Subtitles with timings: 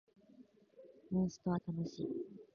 [1.11, 2.07] モンストは楽しい